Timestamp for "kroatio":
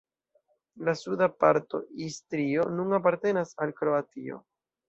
3.83-4.43